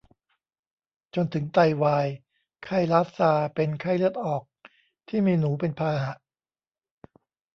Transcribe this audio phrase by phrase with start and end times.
[1.15, 2.07] จนถึงไตวาย
[2.63, 4.43] ไข้ลาสซาเป็นไข้เลือดออก
[5.07, 6.13] ที่มีหนูเป็นพาหะ